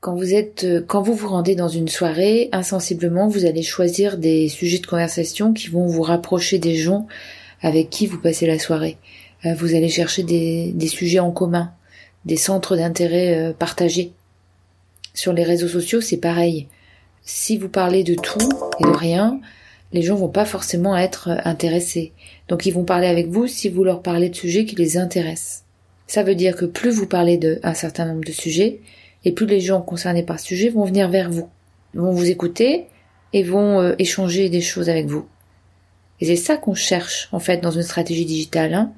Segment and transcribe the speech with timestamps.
[0.00, 4.16] Quand vous êtes, euh, quand vous vous rendez dans une soirée, insensiblement, vous allez choisir
[4.16, 7.06] des sujets de conversation qui vont vous rapprocher des gens
[7.60, 8.96] avec qui vous passez la soirée.
[9.44, 11.74] Euh, vous allez chercher des, sujets en commun,
[12.24, 14.12] des centres d'intérêt euh, partagés.
[15.12, 16.66] Sur les réseaux sociaux, c'est pareil.
[17.22, 18.48] Si vous parlez de tout
[18.78, 19.38] et de rien,
[19.92, 22.12] les gens vont pas forcément être intéressés.
[22.48, 25.64] Donc ils vont parler avec vous si vous leur parlez de sujets qui les intéressent.
[26.06, 28.80] Ça veut dire que plus vous parlez d'un certain nombre de sujets,
[29.24, 31.48] et plus les gens concernés par ce sujet vont venir vers vous,
[31.94, 32.86] vont vous écouter
[33.32, 35.26] et vont euh, échanger des choses avec vous.
[36.20, 38.92] Et c'est ça qu'on cherche en fait dans une stratégie digitale, hein.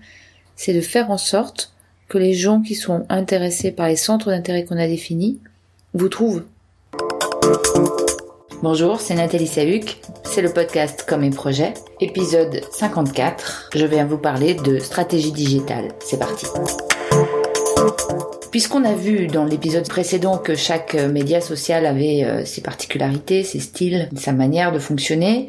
[0.57, 1.73] c'est de faire en sorte
[2.09, 5.41] que les gens qui sont intéressés par les centres d'intérêt qu'on a définis
[5.95, 6.45] vous trouvent.
[8.63, 13.71] Bonjour, c'est Nathalie Sahuc, c'est le podcast Comme mes projets, épisode 54.
[13.75, 15.89] Je viens vous parler de stratégie digitale.
[16.01, 16.47] C'est parti.
[18.53, 23.45] Puisqu'on a vu dans l'épisode précédent que chaque euh, média social avait euh, ses particularités,
[23.45, 25.49] ses styles, sa manière de fonctionner,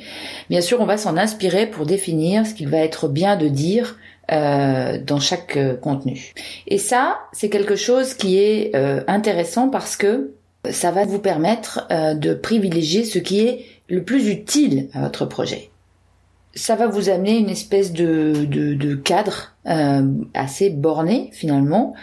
[0.49, 3.99] bien sûr on va s'en inspirer pour définir ce qu'il va être bien de dire
[4.31, 6.33] euh, dans chaque contenu.
[6.67, 8.73] Et ça, c'est quelque chose qui est
[9.07, 10.31] intéressant parce que
[10.69, 15.71] ça va vous permettre de privilégier ce qui est le plus utile à votre projet.
[16.55, 21.95] Ça va vous amener une espèce de, de, de cadre assez borné finalement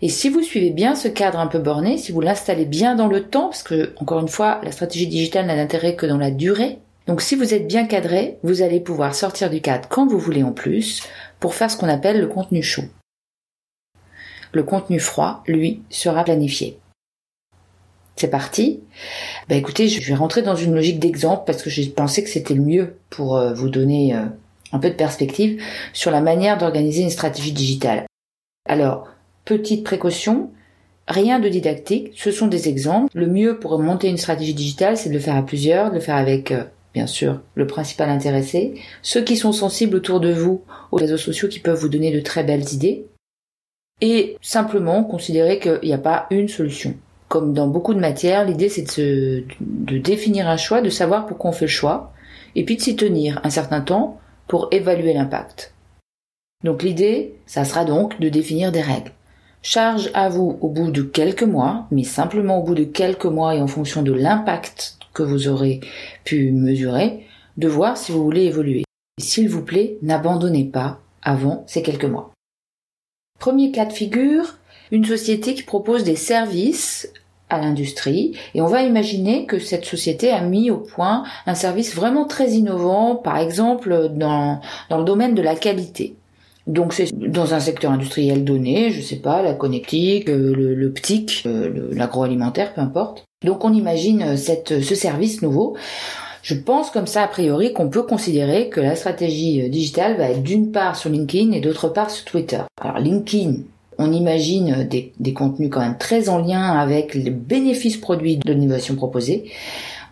[0.00, 3.08] et si vous suivez bien ce cadre un peu borné, si vous l'installez bien dans
[3.08, 6.30] le temps, parce que, encore une fois, la stratégie digitale n'a d'intérêt que dans la
[6.30, 10.18] durée, donc si vous êtes bien cadré, vous allez pouvoir sortir du cadre quand vous
[10.18, 11.02] voulez en plus,
[11.40, 12.84] pour faire ce qu'on appelle le contenu chaud.
[14.52, 16.78] Le contenu froid, lui, sera planifié.
[18.14, 18.80] C'est parti?
[19.48, 22.54] Bah écoutez, je vais rentrer dans une logique d'exemple parce que j'ai pensé que c'était
[22.54, 24.24] le mieux pour euh, vous donner euh,
[24.72, 28.06] un peu de perspective sur la manière d'organiser une stratégie digitale.
[28.68, 29.08] Alors,
[29.48, 30.50] Petite précaution,
[31.08, 33.08] rien de didactique, ce sont des exemples.
[33.14, 36.00] Le mieux pour monter une stratégie digitale, c'est de le faire à plusieurs, de le
[36.02, 40.64] faire avec, euh, bien sûr, le principal intéressé, ceux qui sont sensibles autour de vous
[40.92, 43.06] aux réseaux sociaux qui peuvent vous donner de très belles idées,
[44.02, 46.94] et simplement considérer qu'il n'y a pas une solution.
[47.28, 51.48] Comme dans beaucoup de matières, l'idée c'est de, de définir un choix, de savoir pourquoi
[51.48, 52.12] on fait le choix,
[52.54, 55.74] et puis de s'y tenir un certain temps pour évaluer l'impact.
[56.64, 59.12] Donc l'idée, ça sera donc de définir des règles.
[59.62, 63.54] Charge à vous au bout de quelques mois, mais simplement au bout de quelques mois
[63.54, 65.80] et en fonction de l'impact que vous aurez
[66.24, 67.26] pu mesurer,
[67.56, 68.84] de voir si vous voulez évoluer.
[69.20, 72.32] S'il vous plaît, n'abandonnez pas avant ces quelques mois.
[73.38, 74.56] Premier cas de figure,
[74.90, 77.12] une société qui propose des services
[77.50, 81.94] à l'industrie et on va imaginer que cette société a mis au point un service
[81.94, 84.60] vraiment très innovant, par exemple dans,
[84.90, 86.14] dans le domaine de la qualité.
[86.68, 91.88] Donc c'est dans un secteur industriel donné, je sais pas, la connectique, euh, l'optique, euh,
[91.92, 93.24] l'agroalimentaire, peu importe.
[93.42, 95.76] Donc on imagine euh, cette, ce service nouveau.
[96.42, 100.42] Je pense comme ça a priori qu'on peut considérer que la stratégie digitale va être
[100.42, 102.60] d'une part sur LinkedIn et d'autre part sur Twitter.
[102.80, 103.62] Alors LinkedIn,
[103.98, 108.94] on imagine des, contenus quand même très en lien avec les bénéfices produits de l'innovation
[108.94, 109.50] proposée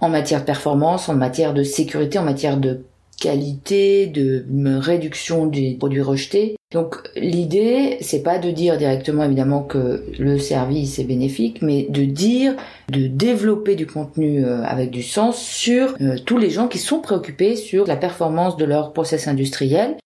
[0.01, 2.85] en matière de performance, en matière de sécurité, en matière de
[3.21, 4.45] qualité, de
[4.79, 6.57] réduction des produits rejetés.
[6.73, 12.05] Donc l'idée, c'est pas de dire directement évidemment que le service est bénéfique, mais de
[12.05, 12.57] dire,
[12.91, 17.01] de développer du contenu euh, avec du sens sur euh, tous les gens qui sont
[17.01, 19.97] préoccupés sur la performance de leur process industriel,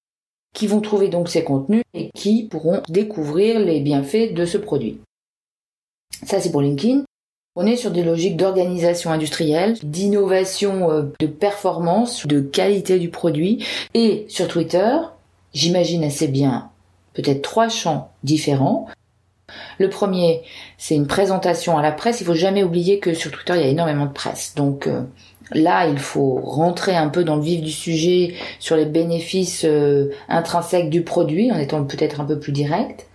[0.55, 5.01] qui vont trouver donc ces contenus et qui pourront découvrir les bienfaits de ce produit.
[6.25, 7.05] Ça c'est pour LinkedIn.
[7.57, 13.65] On est sur des logiques d'organisation industrielle, d'innovation euh, de performance, de qualité du produit.
[13.93, 14.97] Et sur Twitter,
[15.53, 16.71] j'imagine assez bien
[17.15, 18.87] peut-être trois champs différents.
[19.79, 20.43] Le premier,
[20.79, 22.21] c'est une présentation à la presse.
[22.21, 24.55] Il faut jamais oublier que sur Twitter, il y a énormément de presse.
[24.55, 25.03] Donc euh,
[25.53, 30.11] là, il faut rentrer un peu dans le vif du sujet sur les bénéfices euh,
[30.29, 33.07] intrinsèques du produit en étant peut-être un peu plus direct.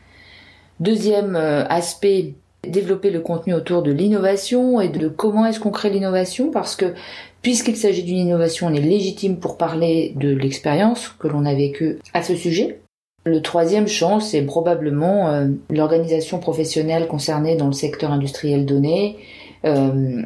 [0.80, 2.34] Deuxième aspect,
[2.68, 6.94] développer le contenu autour de l'innovation et de comment est-ce qu'on crée l'innovation parce que
[7.42, 12.00] puisqu'il s'agit d'une innovation, on est légitime pour parler de l'expérience que l'on a vécue
[12.14, 12.80] à ce sujet.
[13.24, 19.22] Le troisième champ, c'est probablement euh, l'organisation professionnelle concernée dans le secteur industriel donné, euh,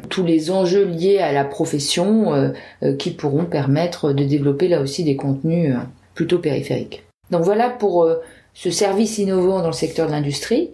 [0.08, 5.02] tous les enjeux liés à la profession euh, qui pourront permettre de développer là aussi
[5.02, 5.74] des contenus
[6.14, 7.04] plutôt périphériques.
[7.30, 8.06] Donc voilà pour
[8.54, 10.70] ce service innovant dans le secteur de l'industrie.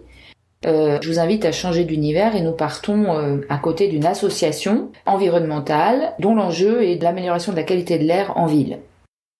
[0.65, 4.89] Euh, je vous invite à changer d'univers et nous partons euh, à côté d'une association
[5.05, 8.79] environnementale dont l'enjeu est l'amélioration de la qualité de l'air en ville.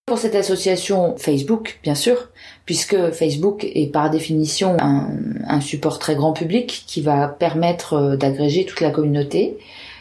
[0.07, 2.30] Pour cette association Facebook, bien sûr,
[2.65, 8.63] puisque Facebook est par définition un, support très grand public qui va permettre euh, d'agréger
[8.63, 9.57] toute la communauté.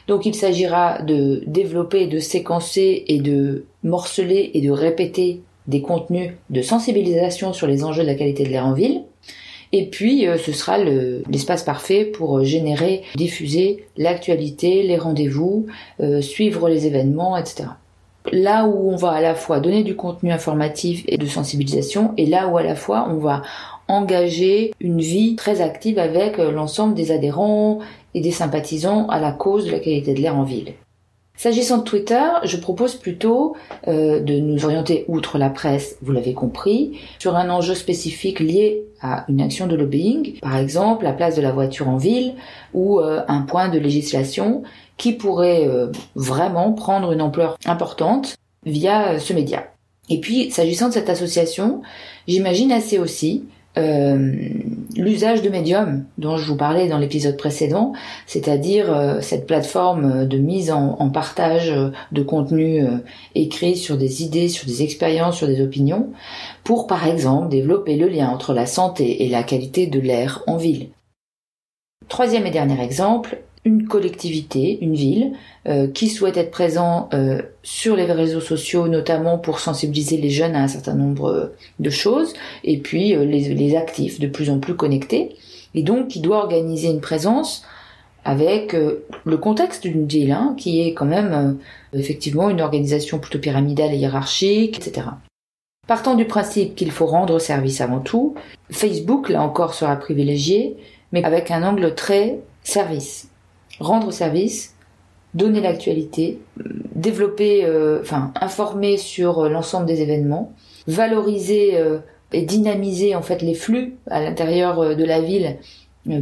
[0.06, 6.34] Donc il s'agira de développer, de séquencer et de morceler et de répéter des contenus
[6.50, 9.02] de sensibilisation sur les enjeux de la qualité de l'air en ville.
[9.72, 15.66] Et puis, euh, ce sera l'espace parfait pour générer, diffuser l'actualité, les rendez-vous,
[15.98, 17.70] euh, suivre les événements, etc.
[18.32, 22.26] Là où on va à la fois donner du contenu informatif et de sensibilisation, et
[22.26, 23.42] là où à la fois on va
[23.88, 27.78] engager une vie très active avec euh, l'ensemble des adhérents
[28.14, 30.74] et des sympathisants à la cause de la qualité de l'air en ville.
[31.36, 33.56] S'agissant de Twitter, je propose plutôt
[33.88, 38.84] euh, de nous orienter outre la presse, vous l'avez compris, sur un enjeu spécifique lié
[39.02, 42.32] à une action de lobbying, par exemple la place de la voiture en ville
[42.72, 44.62] ou euh, un point de législation
[44.96, 49.72] qui pourrait euh, vraiment prendre une ampleur importante via ce média.
[50.08, 51.82] Et puis, s'agissant de cette association,
[52.28, 53.44] j'imagine assez aussi
[53.78, 54.32] euh,
[54.96, 57.92] l'usage de Medium dont je vous parlais dans l'épisode précédent,
[58.26, 61.74] c'est-à-dire euh, cette plateforme de mise en, en partage
[62.10, 62.98] de contenu euh,
[63.34, 66.10] écrit sur des idées, sur des expériences, sur des opinions,
[66.64, 70.56] pour par exemple développer le lien entre la santé et la qualité de l'air en
[70.56, 70.88] ville.
[72.08, 75.32] Troisième et dernier exemple, une collectivité, une ville,
[75.66, 80.54] euh, qui souhaite être présent euh, sur les réseaux sociaux, notamment pour sensibiliser les jeunes
[80.54, 82.32] à un certain nombre de choses,
[82.62, 85.34] et puis euh, les, les, actifs de plus en plus connectés,
[85.74, 87.64] et donc qui doit organiser une présence
[88.24, 91.58] avec le contexte d'une ville, hein, qui est quand même
[91.92, 95.06] effectivement une organisation plutôt pyramidale et hiérarchique, etc.
[95.86, 98.34] Partant du principe qu'il faut rendre service avant tout,
[98.72, 100.76] Facebook, là encore, sera privilégié,
[101.12, 103.28] mais avec un angle très service
[103.80, 104.74] rendre service,
[105.34, 106.40] donner l'actualité,
[106.94, 110.52] développer, euh, enfin informer sur euh, l'ensemble des événements,
[110.86, 111.98] valoriser euh,
[112.32, 115.56] et dynamiser en fait les flux à l'intérieur de la ville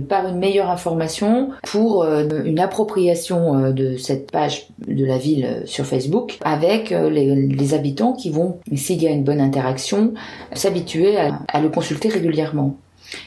[0.09, 6.39] par une meilleure information pour une appropriation de cette page de la ville sur Facebook
[6.43, 10.15] avec les, habitants qui vont, s'il y a une bonne interaction,
[10.55, 12.77] s'habituer à le consulter régulièrement.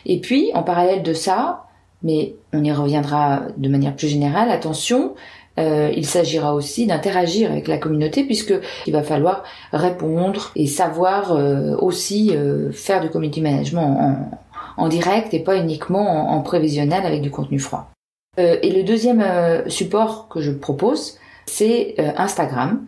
[0.05, 1.66] Et puis, en parallèle de ça,
[2.03, 4.51] mais on y reviendra de manière plus générale.
[4.51, 5.15] Attention,
[5.59, 8.53] euh, il s'agira aussi d'interagir avec la communauté puisque
[8.85, 14.29] il va falloir répondre et savoir euh, aussi euh, faire du community management
[14.77, 17.89] en, direct et pas uniquement en, prévisionnel avec du contenu froid.
[18.37, 19.23] et le deuxième
[19.67, 21.17] support que je propose,
[21.47, 22.85] c'est Instagram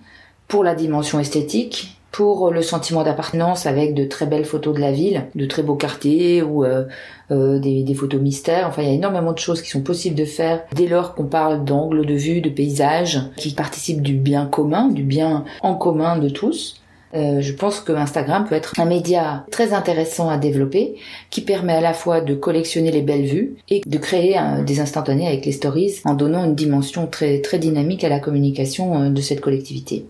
[0.48, 4.92] pour la dimension esthétique pour le sentiment d'appartenance avec de très belles photos de la
[4.92, 6.86] ville, de très beaux quartiers ou euh,
[7.32, 8.68] euh, des, photos mystères.
[8.68, 11.26] Enfin, il y a énormément de choses qui sont possibles de faire dès lors qu'on
[11.26, 16.18] parle d'angle de vue, de paysage, qui participent du bien commun, du bien en commun
[16.18, 16.82] de tous.
[17.16, 20.96] Euh, je pense que Instagram peut être un média très intéressant à développer
[21.32, 25.28] qui permet à la fois de collectionner les belles vues et de créer des instantanés
[25.28, 29.22] avec les stories en donnant une dimension très très dynamique à la communication euh, de
[29.22, 30.06] cette collectivité.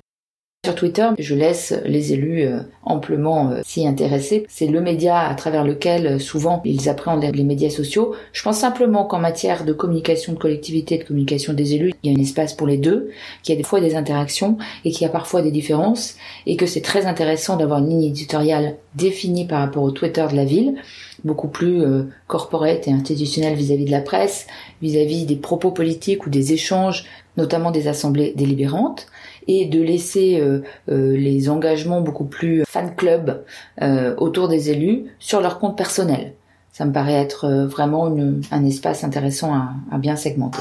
[0.66, 4.46] Sur Twitter, je laisse les élus euh, amplement euh, s'y intéresser.
[4.50, 8.14] C'est le média à travers lequel euh, souvent ils appréhendent les médias sociaux.
[8.34, 12.14] Je pense simplement qu'en matière de communication de collectivité, de communication des élus, il y
[12.14, 13.10] a un espace pour les deux,
[13.42, 16.58] qu'il y a des fois des interactions et qu'il y a parfois des différences et
[16.58, 20.44] que c'est très intéressant d'avoir une ligne éditoriale définie par rapport au Twitter de la
[20.44, 20.76] ville
[21.24, 21.84] beaucoup plus
[22.28, 24.48] corporate et institutionnelle vis-à-vis de la presse,
[24.82, 27.04] vis à -vis des propos politiques ou des échanges,
[27.36, 29.08] notamment des assemblées délibérantes
[29.50, 33.44] et de laisser euh, euh, les engagements beaucoup plus fan club
[33.82, 36.34] euh, autour des élus sur leur compte personnel.
[36.72, 38.16] Ça me paraît être vraiment
[38.52, 39.54] un espace intéressant
[39.92, 40.60] à bien segmenter.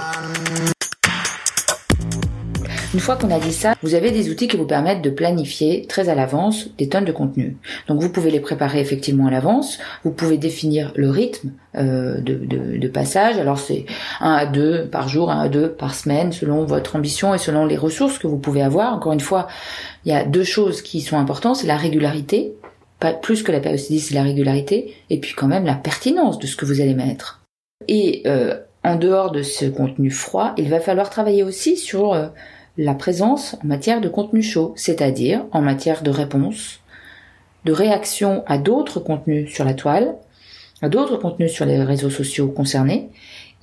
[2.94, 5.84] Une fois qu'on a dit ça, vous avez des outils qui vous permettent de planifier
[5.86, 7.58] très à l'avance des tonnes de contenu.
[7.86, 12.34] Donc vous pouvez les préparer effectivement à l'avance, vous pouvez définir le rythme euh, de,
[12.34, 13.36] de, de, passage.
[13.36, 13.84] Alors c'est
[14.20, 17.66] un à deux par jour, un à deux par semaine, selon votre ambition et selon
[17.66, 18.94] les ressources que vous pouvez avoir.
[18.94, 19.48] Encore une fois,
[20.06, 22.54] il y a deux choses qui sont importantes, c'est la régularité,
[23.00, 26.46] pas plus que la périodicité, c'est la régularité, et puis quand même la pertinence de
[26.46, 27.42] ce que vous allez mettre.
[27.86, 32.28] Et euh, en dehors de ce contenu froid, il va falloir travailler aussi sur euh,
[32.78, 36.80] la présence en matière de contenu chaud, c'est-à-dire en matière de réponse,
[37.64, 40.14] de réaction à d'autres contenus sur la toile,
[40.80, 43.10] à d'autres contenus sur les réseaux sociaux concernés,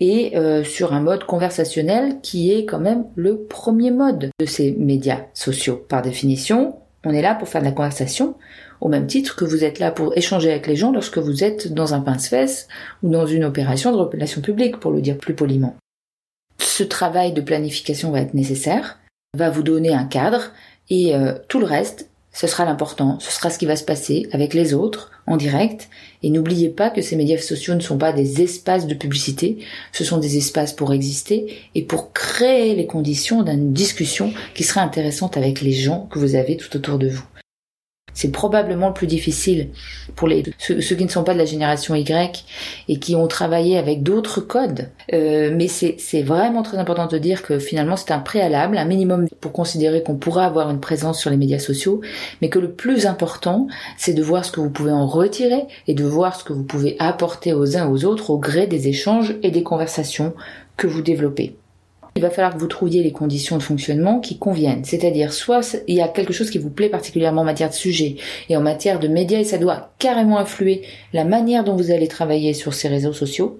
[0.01, 4.73] et euh, sur un mode conversationnel qui est quand même le premier mode de ces
[4.73, 5.81] médias sociaux.
[5.87, 8.35] Par définition, on est là pour faire de la conversation,
[8.81, 11.73] au même titre que vous êtes là pour échanger avec les gens lorsque vous êtes
[11.73, 12.67] dans un pince-fesse
[13.01, 15.77] ou dans une opération de relation publique, pour le dire plus poliment.
[16.57, 18.99] Ce travail de planification va être nécessaire,
[19.35, 20.51] va vous donner un cadre
[20.89, 24.27] et euh, tout le reste, ce sera l'important, ce sera ce qui va se passer
[24.31, 25.89] avec les autres, en direct.
[26.21, 29.59] Et n'oubliez pas que ces médias sociaux ne sont pas des espaces de publicité,
[29.93, 34.81] ce sont des espaces pour exister et pour créer les conditions d'une discussion qui sera
[34.81, 37.23] intéressante avec les gens que vous avez tout autour de vous.
[38.15, 39.69] C'est probablement le plus difficile
[40.15, 42.45] pour les ceux, qui ne sont pas de la génération Y
[42.87, 44.89] et qui ont travaillé avec d'autres codes.
[45.13, 49.27] Euh, mais c'est vraiment très important de dire que finalement c'est un préalable, un minimum
[49.41, 52.01] pour considérer qu'on pourra avoir une présence sur les médias sociaux,
[52.41, 53.67] mais que le plus important
[53.97, 56.63] c'est de voir ce que vous pouvez en retirer et de voir ce que vous
[56.63, 60.33] pouvez apporter aux uns aux autres au gré des échanges et des conversations
[60.77, 61.55] que vous développez
[62.17, 64.85] il va falloir que vous trouviez les conditions de fonctionnement qui conviennent.
[64.85, 68.15] C'est-à-dire, soit il y a quelque chose qui vous plaît particulièrement en matière de sujet
[68.47, 72.07] et en matière de médias et ça doit carrément influer la manière dont vous allez
[72.07, 73.59] travailler sur ces réseaux sociaux.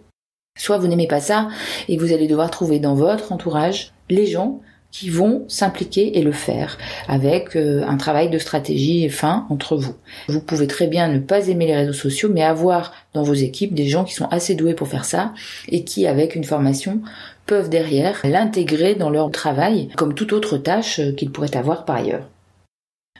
[0.57, 1.49] Soit vous n'aimez pas ça
[1.89, 6.31] et vous allez devoir trouver dans votre entourage les gens qui vont s'impliquer et le
[6.31, 6.77] faire
[7.09, 9.95] avec euh, un travail de stratégie fin entre vous.
[10.29, 13.73] Vous pouvez très bien ne pas aimer les réseaux sociaux, mais avoir dans vos équipes
[13.73, 15.33] des gens qui sont assez doués pour faire ça
[15.67, 17.01] et qui, avec une formation,
[17.45, 22.27] peuvent derrière l'intégrer dans leur travail comme toute autre tâche qu'ils pourraient avoir par ailleurs.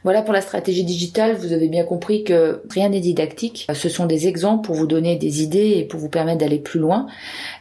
[0.05, 3.65] Voilà pour la stratégie digitale, vous avez bien compris que rien n'est didactique.
[3.74, 6.79] Ce sont des exemples pour vous donner des idées et pour vous permettre d'aller plus
[6.79, 7.08] loin.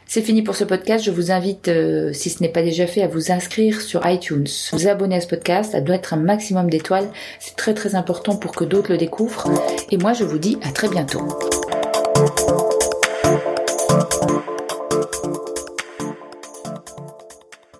[0.05, 1.03] C'est fini pour ce podcast.
[1.03, 4.45] Je vous invite, euh, si ce n'est pas déjà fait, à vous inscrire sur iTunes,
[4.73, 7.09] vous abonner à ce podcast, à doit être un maximum d'étoiles.
[7.39, 9.49] C'est très très important pour que d'autres le découvrent.
[9.89, 11.27] Et moi, je vous dis à très bientôt.